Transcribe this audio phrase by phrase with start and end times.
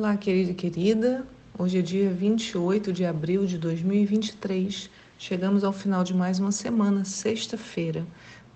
[0.00, 1.26] Olá, querido e querida.
[1.58, 4.88] Hoje é dia 28 de abril de 2023.
[5.18, 8.06] Chegamos ao final de mais uma semana, sexta-feira.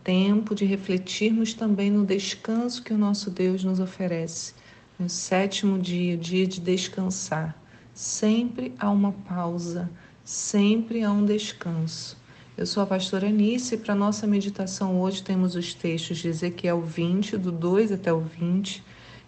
[0.03, 4.55] Tempo de refletirmos também no descanso que o nosso Deus nos oferece.
[4.99, 7.55] No sétimo dia, dia de descansar.
[7.93, 9.91] Sempre há uma pausa,
[10.25, 12.17] sempre há um descanso.
[12.57, 16.81] Eu sou a pastora Anice e para nossa meditação hoje temos os textos de Ezequiel
[16.81, 18.83] 20, do 2 até o 20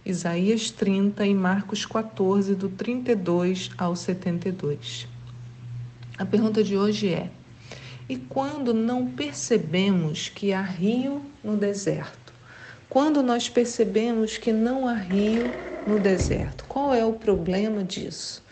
[0.07, 5.09] Isaías 30 e Marcos 14, do 32 ao 72.
[6.17, 7.29] A pergunta de hoje é:
[8.09, 12.33] e quando não percebemos que há rio no deserto?
[12.89, 15.51] Quando nós percebemos que não há rio
[15.89, 16.65] no deserto?
[16.69, 18.45] Qual é o problema disso?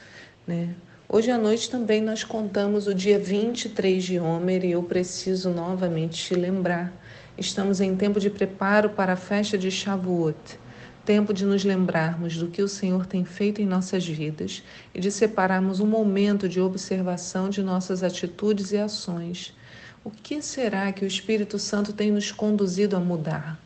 [0.44, 0.74] Né?
[1.08, 6.20] Hoje à noite também nós contamos o dia 23 de Homer e eu preciso novamente
[6.20, 6.92] te lembrar.
[7.38, 10.63] Estamos em tempo de preparo para a festa de Shavuot
[11.04, 14.62] tempo de nos lembrarmos do que o Senhor tem feito em nossas vidas
[14.94, 19.54] e de separarmos um momento de observação de nossas atitudes e ações.
[20.02, 23.60] O que será que o Espírito Santo tem nos conduzido a mudar?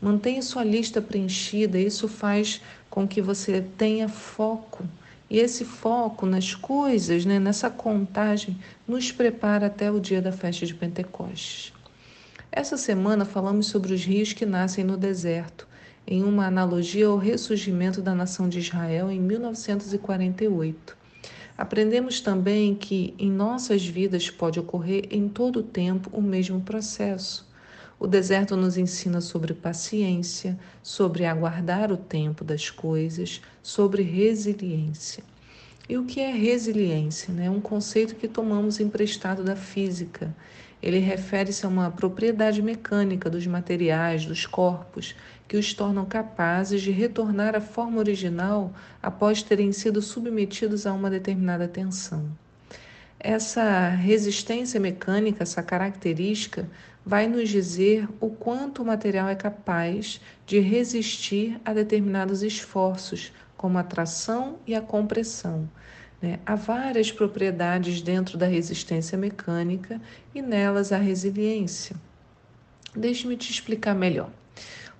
[0.00, 2.60] Mantenha sua lista preenchida, isso faz
[2.90, 4.84] com que você tenha foco.
[5.30, 10.66] E esse foco nas coisas, né, nessa contagem, nos prepara até o dia da festa
[10.66, 11.72] de Pentecostes.
[12.52, 15.66] Essa semana falamos sobre os rios que nascem no deserto
[16.06, 20.96] em uma analogia ao ressurgimento da nação de Israel em 1948.
[21.56, 27.48] Aprendemos também que em nossas vidas pode ocorrer em todo o tempo o mesmo processo.
[27.98, 35.22] O deserto nos ensina sobre paciência, sobre aguardar o tempo das coisas, sobre resiliência.
[35.88, 37.30] E o que é resiliência?
[37.30, 37.50] É né?
[37.50, 40.34] um conceito que tomamos emprestado da física.
[40.82, 45.14] Ele refere-se a uma propriedade mecânica dos materiais, dos corpos,
[45.46, 51.10] que os tornam capazes de retornar à forma original após terem sido submetidos a uma
[51.10, 52.30] determinada tensão.
[53.18, 56.68] Essa resistência mecânica, essa característica,
[57.04, 63.78] vai nos dizer o quanto o material é capaz de resistir a determinados esforços, como
[63.78, 65.68] a tração e a compressão.
[66.20, 66.38] Né?
[66.44, 70.00] Há várias propriedades dentro da resistência mecânica
[70.34, 71.96] e nelas a resiliência.
[72.94, 74.30] Deixe-me te explicar melhor.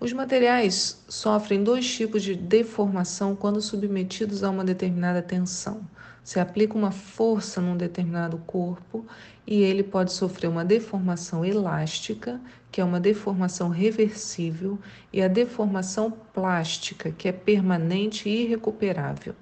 [0.00, 5.80] Os materiais sofrem dois tipos de deformação quando submetidos a uma determinada tensão.
[6.22, 9.06] Se aplica uma força num determinado corpo
[9.46, 12.40] e ele pode sofrer uma deformação elástica,
[12.72, 14.78] que é uma deformação reversível,
[15.12, 19.34] e a deformação plástica, que é permanente e irrecuperável.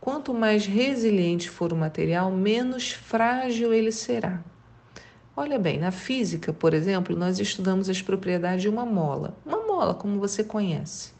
[0.00, 4.42] Quanto mais resiliente for o material, menos frágil ele será.
[5.36, 9.34] Olha bem, na física, por exemplo, nós estudamos as propriedades de uma mola.
[9.46, 11.12] Uma mola, como você conhece.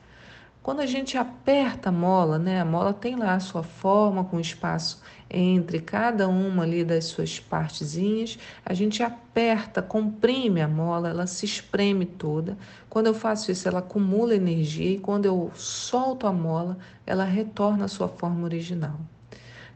[0.62, 4.38] Quando a gente aperta a mola, né, a mola tem lá a sua forma com
[4.38, 11.26] espaço entre cada uma ali das suas partezinhas, a gente aperta, comprime a mola, ela
[11.26, 12.56] se espreme toda.
[12.88, 17.86] Quando eu faço isso, ela acumula energia e quando eu solto a mola, ela retorna
[17.86, 19.00] à sua forma original.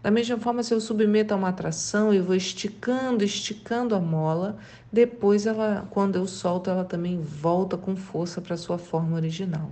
[0.02, 4.56] Da mesma forma, se eu submeto a uma atração e vou esticando, esticando a mola,
[4.92, 9.70] depois ela, quando eu solto, ela também volta com força para sua forma original.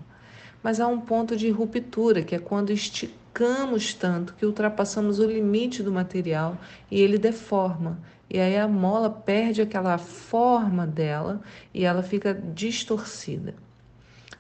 [0.63, 5.83] Mas há um ponto de ruptura, que é quando esticamos tanto que ultrapassamos o limite
[5.83, 6.57] do material
[6.91, 7.99] e ele deforma.
[8.29, 11.41] E aí a mola perde aquela forma dela
[11.73, 13.55] e ela fica distorcida.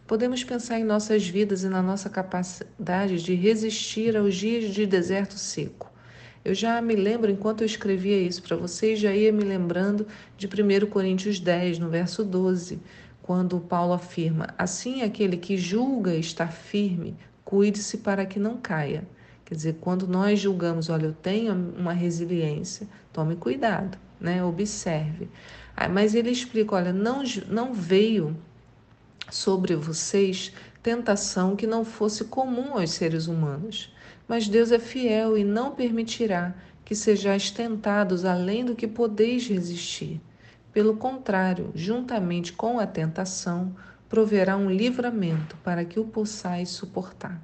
[0.06, 5.38] Podemos pensar em nossas vidas e na nossa capacidade de resistir aos dias de deserto
[5.38, 5.90] seco.
[6.44, 10.06] Eu já me lembro, enquanto eu escrevia isso para vocês, já ia me lembrando
[10.36, 12.80] de 1 Coríntios 10, no verso 12,
[13.22, 19.08] quando Paulo afirma: Assim aquele que julga estar firme, cuide-se para que não caia.
[19.46, 24.44] Quer dizer, quando nós julgamos, olha, eu tenho uma resiliência, tome cuidado, né?
[24.44, 25.30] observe.
[25.74, 28.36] Ah, mas ele explica: olha, não, não veio
[29.30, 33.92] sobre vocês tentação que não fosse comum aos seres humanos.
[34.28, 36.54] Mas Deus é fiel e não permitirá
[36.84, 40.20] que sejais tentados além do que podeis resistir.
[40.72, 43.74] Pelo contrário, juntamente com a tentação,
[44.08, 47.40] proverá um livramento para que o possais suportar.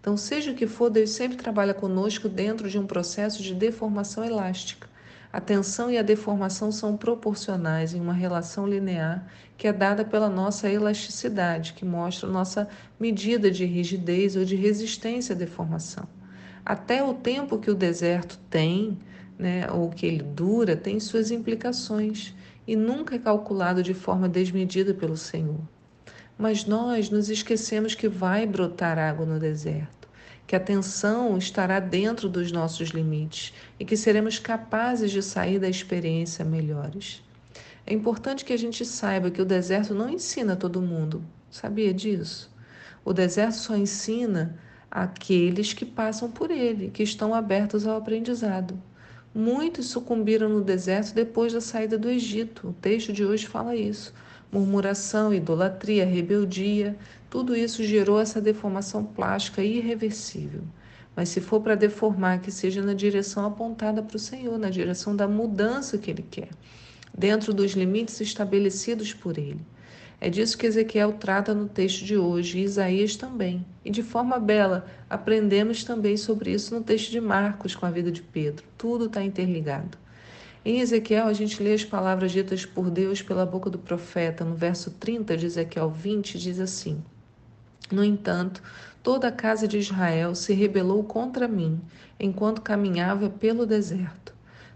[0.00, 4.24] Então, seja o que for, Deus sempre trabalha conosco dentro de um processo de deformação
[4.24, 4.88] elástica.
[5.32, 9.26] A tensão e a deformação são proporcionais em uma relação linear
[9.56, 12.68] que é dada pela nossa elasticidade, que mostra nossa
[13.00, 16.06] medida de rigidez ou de resistência à deformação.
[16.62, 18.98] Até o tempo que o deserto tem,
[19.38, 22.34] né, ou que ele dura, tem suas implicações
[22.66, 25.60] e nunca é calculado de forma desmedida pelo Senhor.
[26.36, 30.01] Mas nós nos esquecemos que vai brotar água no deserto
[30.46, 35.68] que a tensão estará dentro dos nossos limites e que seremos capazes de sair da
[35.68, 37.22] experiência melhores.
[37.86, 41.24] É importante que a gente saiba que o deserto não ensina todo mundo.
[41.50, 42.50] Sabia disso?
[43.04, 44.58] O deserto só ensina
[44.90, 48.80] aqueles que passam por ele, que estão abertos ao aprendizado.
[49.34, 52.68] Muitos sucumbiram no deserto depois da saída do Egito.
[52.68, 54.12] O texto de hoje fala isso.
[54.52, 56.94] Murmuração, idolatria, rebeldia,
[57.30, 60.60] tudo isso gerou essa deformação plástica irreversível.
[61.16, 65.16] Mas se for para deformar, que seja na direção apontada para o Senhor, na direção
[65.16, 66.50] da mudança que Ele quer,
[67.16, 69.60] dentro dos limites estabelecidos por Ele.
[70.20, 73.66] É disso que Ezequiel trata no texto de hoje, e Isaías também.
[73.84, 78.12] E de forma bela, aprendemos também sobre isso no texto de Marcos com a vida
[78.12, 78.64] de Pedro.
[78.78, 79.98] Tudo está interligado.
[80.64, 84.44] Em Ezequiel, a gente lê as palavras ditas por Deus pela boca do profeta.
[84.44, 87.02] No verso 30 de Ezequiel 20, diz assim:
[87.90, 88.62] No entanto,
[89.02, 91.80] toda a casa de Israel se rebelou contra mim
[92.18, 94.32] enquanto caminhava pelo deserto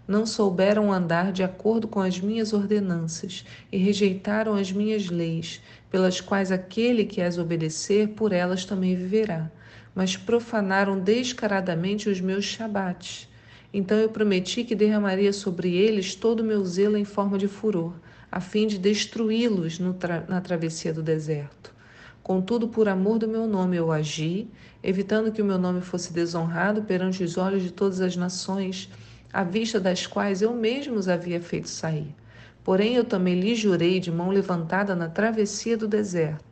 [0.07, 5.61] não souberam andar de acordo com as minhas ordenanças e rejeitaram as minhas leis,
[5.91, 9.51] pelas quais aquele que as obedecer, por elas também viverá.
[9.93, 13.27] Mas profanaram descaradamente os meus shabates.
[13.73, 17.93] Então eu prometi que derramaria sobre eles todo o meu zelo em forma de furor,
[18.31, 21.75] a fim de destruí-los tra na travessia do deserto.
[22.23, 24.49] Contudo, por amor do meu nome eu agi,
[24.83, 28.89] evitando que o meu nome fosse desonrado perante os olhos de todas as nações
[29.33, 32.15] à vista das quais eu mesmo os havia feito sair.
[32.63, 36.46] Porém, eu também lhe jurei de mão levantada na travessia do deserto,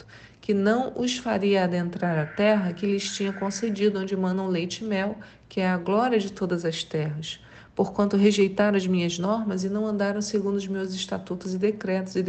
[0.45, 4.87] que não os faria adentrar a terra que lhes tinha concedido, onde manam leite e
[4.87, 5.17] mel,
[5.49, 7.39] que é a glória de todas as terras,
[7.73, 12.23] porquanto rejeitaram as minhas normas e não andaram segundo os meus estatutos e decretos, e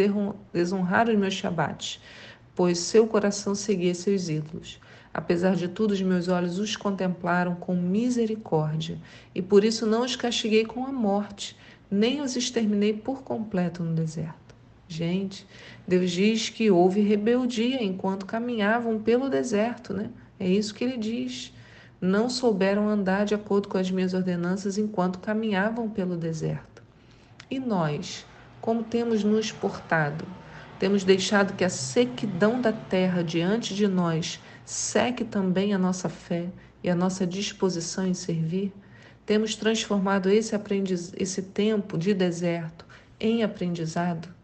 [0.50, 2.00] desonraram os meus shabates,
[2.54, 4.80] pois seu coração seguia seus ídolos.
[5.12, 8.98] Apesar de tudo, os meus olhos os contemplaram com misericórdia,
[9.34, 11.54] e por isso não os castiguei com a morte,
[11.90, 14.45] nem os exterminei por completo no deserto.
[14.88, 15.46] Gente,
[15.86, 20.10] Deus diz que houve rebeldia enquanto caminhavam pelo deserto, né?
[20.38, 21.52] É isso que ele diz.
[22.00, 26.82] Não souberam andar de acordo com as minhas ordenanças enquanto caminhavam pelo deserto.
[27.50, 28.26] E nós,
[28.60, 30.26] como temos nos portado?
[30.78, 36.48] Temos deixado que a sequidão da terra diante de nós seque também a nossa fé
[36.82, 38.72] e a nossa disposição em servir,
[39.24, 41.12] temos transformado esse, aprendiz...
[41.16, 42.84] esse tempo de deserto
[43.18, 44.35] em aprendizado.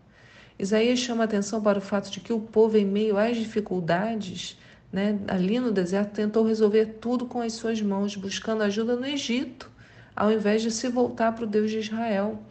[0.59, 4.59] Isaías chama atenção para o fato de que o povo, em meio às dificuldades,
[4.93, 9.71] né, ali no deserto, tentou resolver tudo com as suas mãos, buscando ajuda no Egito,
[10.15, 12.43] ao invés de se voltar para o Deus de Israel.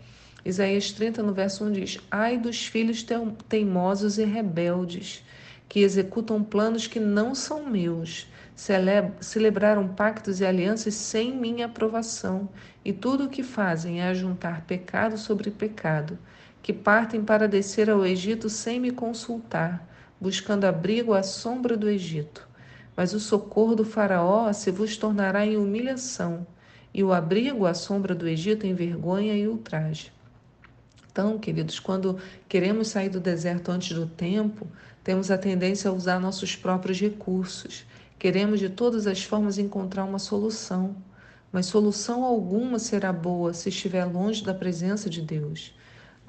[0.44, 3.06] Isaías 30, no verso 1 diz: Ai dos filhos
[3.48, 5.24] teimosos e rebeldes,
[5.70, 8.28] que executam planos que não são meus,
[9.20, 12.50] celebraram pactos e alianças sem minha aprovação,
[12.84, 16.18] e tudo o que fazem é ajuntar pecado sobre pecado,
[16.62, 19.88] que partem para descer ao Egito sem me consultar,
[20.20, 22.48] buscando abrigo à sombra do Egito.
[22.96, 26.46] Mas o socorro do Faraó se vos tornará em humilhação,
[26.94, 30.12] e o abrigo à sombra do Egito em vergonha e ultraje.
[31.12, 34.68] Então, queridos, quando queremos sair do deserto antes do tempo,
[35.04, 37.86] temos a tendência a usar nossos próprios recursos.
[38.20, 40.96] Queremos de todas as formas encontrar uma solução,
[41.52, 45.74] mas solução alguma será boa se estiver longe da presença de Deus.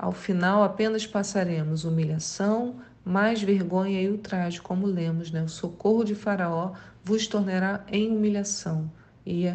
[0.02, 5.44] Ao final, apenas passaremos humilhação, mais vergonha e ultraje, como lemos, né?
[5.44, 6.72] O socorro de Faraó
[7.04, 8.90] vos tornará em humilhação,
[9.24, 9.48] e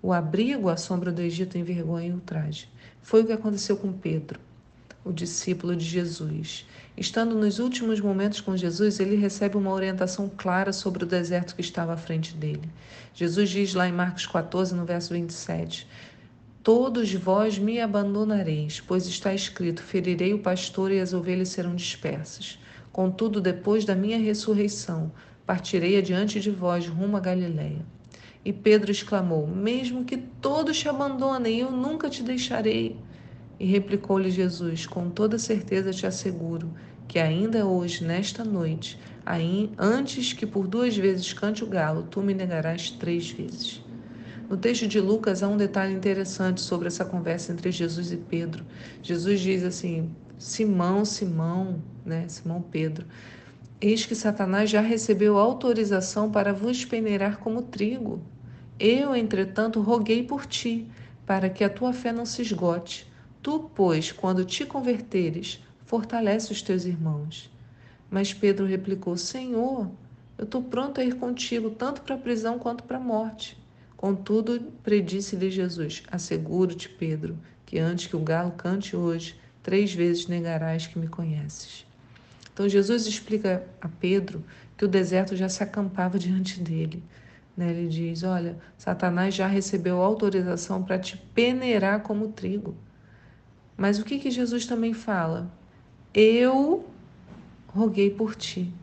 [0.00, 2.70] o abrigo à sombra do Egito em vergonha e ultraje.
[3.02, 4.40] Foi o que aconteceu com Pedro
[5.04, 6.66] o discípulo de Jesus.
[6.96, 11.60] Estando nos últimos momentos com Jesus, ele recebe uma orientação clara sobre o deserto que
[11.60, 12.70] estava à frente dele.
[13.14, 15.88] Jesus diz lá em Marcos 14, no verso 27,
[16.62, 22.56] Todos vós me abandonareis, pois está escrito: ferirei o pastor e as ovelhas serão dispersas.
[22.92, 25.10] Contudo, depois da minha ressurreição,
[25.44, 27.84] partirei adiante de vós rumo a Galiléia.
[28.44, 32.96] E Pedro exclamou: Mesmo que todos te abandonem, eu nunca te deixarei.
[33.58, 36.72] E replicou-lhe Jesus: Com toda certeza te asseguro
[37.08, 39.00] que ainda hoje, nesta noite,
[39.76, 43.82] antes que por duas vezes cante o galo, tu me negarás três vezes.
[44.48, 48.66] No texto de Lucas há um detalhe interessante sobre essa conversa entre Jesus e Pedro.
[49.02, 53.06] Jesus diz assim: Simão, Simão, né, Simão Pedro,
[53.80, 58.26] eis que Satanás já recebeu autorização para vos peneirar como trigo.
[58.78, 60.90] Eu, entretanto, roguei por ti,
[61.26, 63.10] para que a tua fé não se esgote.
[63.42, 67.50] Tu, pois, quando te converteres, fortalece os teus irmãos.
[68.10, 69.90] Mas Pedro replicou: Senhor,
[70.38, 73.61] Eu estou pronto a ir contigo, tanto para a prisão quanto para a morte.
[74.02, 80.88] Contudo, predisse-lhe Jesus: Asseguro-te, Pedro, que antes que o galo cante hoje, três vezes negarás
[80.88, 81.86] que me conheces.
[82.52, 84.44] Então, Jesus explica a Pedro
[84.76, 87.00] que o deserto já se acampava diante dele.
[87.56, 87.70] Né?
[87.70, 92.74] Ele diz: Olha, Satanás já recebeu autorização para te peneirar como trigo.
[93.76, 95.48] Mas o que, que Jesus também fala?
[96.12, 96.90] Eu
[97.68, 98.74] roguei por ti.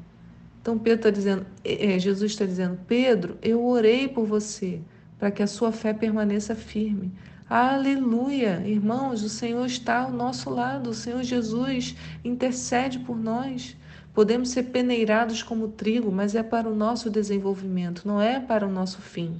[0.62, 4.80] Então Pedro está dizendo, é, é, Jesus está dizendo, Pedro, eu orei por você
[5.20, 7.12] para que a sua fé permaneça firme.
[7.50, 13.76] Aleluia, irmãos, o Senhor está ao nosso lado, o Senhor Jesus intercede por nós.
[14.14, 18.72] Podemos ser peneirados como trigo, mas é para o nosso desenvolvimento, não é para o
[18.72, 19.40] nosso fim.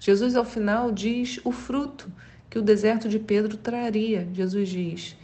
[0.00, 2.10] Jesus, ao final, diz o fruto
[2.48, 4.28] que o deserto de Pedro traria.
[4.32, 5.16] Jesus diz: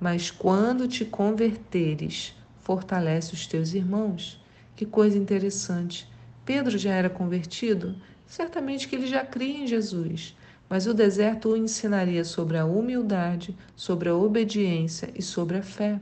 [0.00, 4.42] Mas quando te converteres, fortalece os teus irmãos.
[4.74, 6.08] Que coisa interessante.
[6.44, 7.96] Pedro já era convertido?
[8.28, 10.36] Certamente que ele já cria em Jesus.
[10.68, 15.98] Mas o deserto o ensinaria sobre a humildade, sobre a obediência e sobre a fé.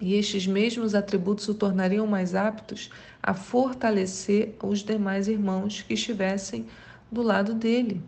[0.00, 2.90] E estes mesmos atributos o tornariam mais aptos
[3.22, 6.66] a fortalecer os demais irmãos que estivessem
[7.12, 8.02] do lado dele.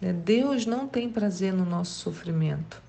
[0.00, 0.12] Né?
[0.12, 2.80] Deus não tem prazer no nosso sofrimento.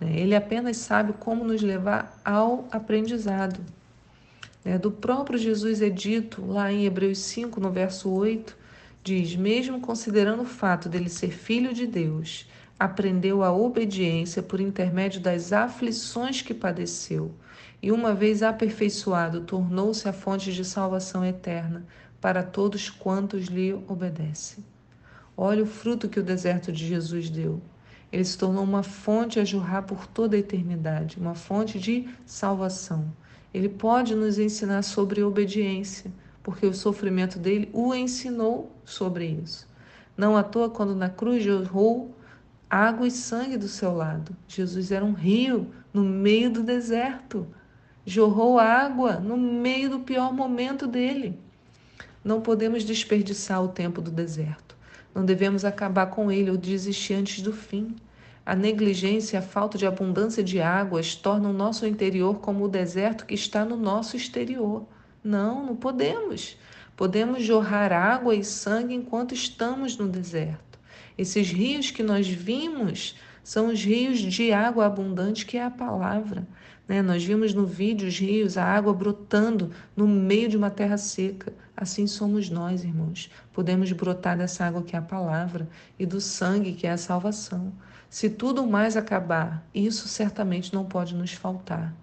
[0.00, 0.18] Né?
[0.18, 3.60] Ele apenas sabe como nos levar ao aprendizado.
[4.64, 4.78] Né?
[4.78, 8.63] Do próprio Jesus é dito lá em Hebreus 5, no verso 8,
[9.04, 12.48] diz: Mesmo considerando o fato dele ser filho de Deus,
[12.80, 17.30] aprendeu a obediência por intermédio das aflições que padeceu
[17.82, 21.84] e, uma vez aperfeiçoado, tornou-se a fonte de salvação eterna
[22.18, 24.64] para todos quantos lhe obedecem.
[25.36, 27.60] Olha o fruto que o deserto de Jesus deu.
[28.10, 33.12] Ele se tornou uma fonte a jorrar por toda a eternidade, uma fonte de salvação.
[33.52, 36.10] Ele pode nos ensinar sobre obediência,
[36.44, 39.68] porque o sofrimento dele o ensinou sobre isso.
[40.16, 42.14] Não à toa, quando na cruz jorrou
[42.70, 47.44] água e sangue do seu lado, Jesus era um rio no meio do deserto
[48.06, 51.38] jorrou água no meio do pior momento dele.
[52.22, 54.76] Não podemos desperdiçar o tempo do deserto.
[55.14, 57.94] Não devemos acabar com ele ou desistir antes do fim.
[58.44, 62.68] A negligência e a falta de abundância de águas tornam o nosso interior como o
[62.68, 64.84] deserto que está no nosso exterior.
[65.24, 66.58] Não, não podemos.
[66.94, 70.78] Podemos jorrar água e sangue enquanto estamos no deserto.
[71.16, 76.46] Esses rios que nós vimos são os rios de água abundante, que é a palavra.
[76.86, 77.00] Né?
[77.00, 81.54] Nós vimos no vídeo os rios, a água brotando no meio de uma terra seca.
[81.74, 83.30] Assim somos nós, irmãos.
[83.50, 85.66] Podemos brotar dessa água que é a palavra
[85.98, 87.72] e do sangue que é a salvação.
[88.10, 91.94] Se tudo mais acabar, isso certamente não pode nos faltar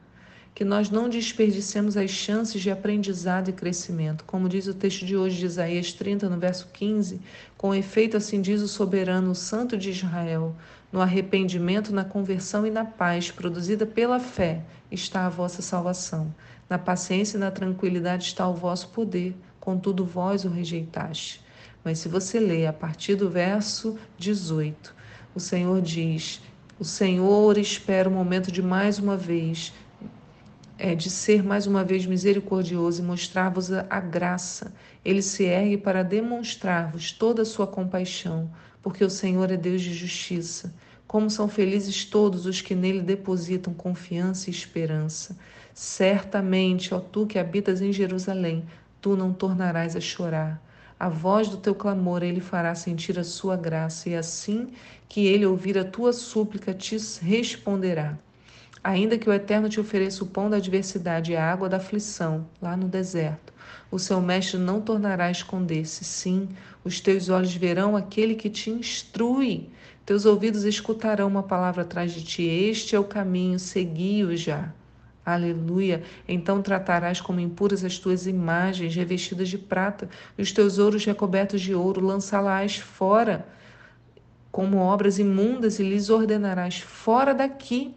[0.53, 4.23] que nós não desperdicemos as chances de aprendizado e crescimento.
[4.25, 7.21] Como diz o texto de hoje de Isaías 30, no verso 15,
[7.57, 10.55] com efeito assim diz o soberano, o santo de Israel,
[10.91, 16.33] no arrependimento, na conversão e na paz produzida pela fé está a vossa salvação.
[16.69, 21.41] Na paciência e na tranquilidade está o vosso poder, contudo vós o rejeitaste.
[21.83, 24.93] Mas se você lê a partir do verso 18,
[25.33, 26.41] o Senhor diz:
[26.77, 29.73] O Senhor espera o momento de mais uma vez
[30.83, 34.73] é, de ser mais uma vez misericordioso e mostrar-vos a, graça.
[35.05, 38.49] Ele se ergue para demonstrar-vos toda a sua compaixão,
[38.81, 40.73] porque o Senhor é Deus de justiça.
[41.05, 45.37] Como são felizes todos os que nele depositam confiança e esperança.
[45.71, 48.65] Certamente, ó tu que habitas em Jerusalém,
[48.99, 50.59] tu não tornarás a chorar.
[50.99, 54.69] A voz do teu clamor ele fará sentir a sua graça, e assim
[55.07, 58.17] que ele ouvir a tua súplica, te responderá.
[58.83, 62.47] Ainda que o Eterno te ofereça o pão da adversidade e a água da aflição,
[62.59, 63.53] lá no deserto,
[63.91, 66.03] o seu mestre não tornará a esconder-se.
[66.03, 66.49] Sim,
[66.83, 69.69] os teus olhos verão aquele que te instrui.
[70.03, 72.43] Teus ouvidos escutarão uma palavra atrás de ti.
[72.43, 74.73] Este é o caminho, segui-o já.
[75.23, 76.01] Aleluia.
[76.27, 81.61] Então tratarás como impuras as tuas imagens revestidas de prata, e os teus ouros recobertos
[81.61, 83.45] de ouro, lançá-las fora
[84.51, 87.95] como obras imundas e lhes ordenarás: fora daqui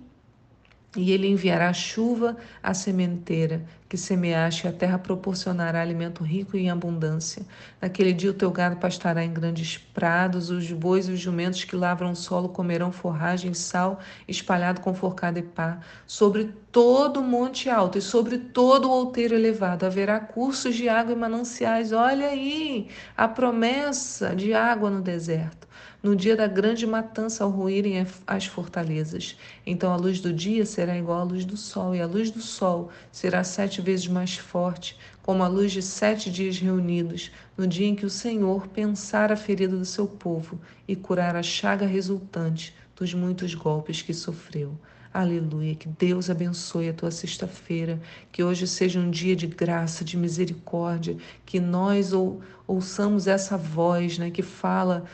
[0.96, 6.62] e ele enviará chuva à sementeira, que semeaste, e a terra proporcionará alimento rico e
[6.62, 7.44] em abundância.
[7.80, 11.76] Naquele dia o teu gado pastará em grandes prados, os bois e os jumentos que
[11.76, 15.80] lavram o solo comerão forragem, sal, espalhado com forcada e pá.
[16.06, 21.12] Sobre todo o monte alto e sobre todo o outeiro elevado haverá cursos de água
[21.12, 21.92] e mananciais.
[21.92, 25.63] Olha aí a promessa de água no deserto
[26.02, 29.37] no dia da grande matança ao ruírem as fortalezas.
[29.66, 32.40] Então a luz do dia será igual à luz do sol, e a luz do
[32.40, 37.87] sol será sete vezes mais forte, como a luz de sete dias reunidos, no dia
[37.87, 42.75] em que o Senhor pensar a ferida do seu povo e curar a chaga resultante
[42.97, 44.78] dos muitos golpes que sofreu.
[45.14, 45.76] Aleluia.
[45.76, 48.00] Que Deus abençoe a tua sexta-feira.
[48.33, 51.16] Que hoje seja um dia de graça, de misericórdia.
[51.47, 55.04] Que nós ou, ouçamos essa voz né, que fala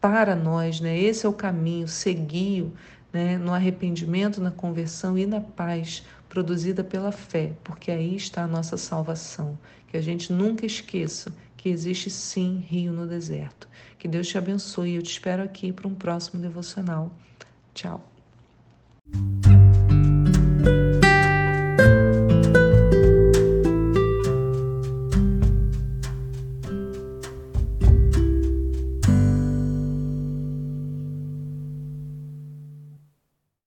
[0.00, 0.80] para nós.
[0.80, 0.98] Né?
[0.98, 2.72] Esse é o caminho, segui-o
[3.12, 8.46] né, no arrependimento, na conversão e na paz produzida pela fé, porque aí está a
[8.46, 9.58] nossa salvação.
[9.86, 13.68] Que a gente nunca esqueça que existe sim rio no deserto.
[13.98, 14.94] Que Deus te abençoe.
[14.94, 17.10] Eu te espero aqui para um próximo devocional.
[17.74, 18.06] Tchau.